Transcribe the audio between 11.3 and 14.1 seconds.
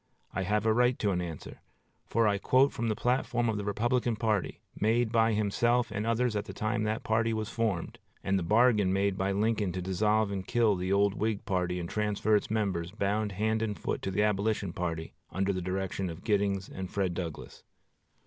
party and transfer its members, bound hand and foot, to